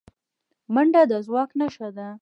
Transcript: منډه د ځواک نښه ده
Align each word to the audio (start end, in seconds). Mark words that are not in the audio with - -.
منډه 0.73 1.01
د 1.09 1.13
ځواک 1.25 1.49
نښه 1.59 1.87
ده 1.97 2.07